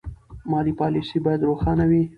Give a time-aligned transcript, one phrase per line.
[0.51, 2.03] مالي پالیسي باید روښانه وي.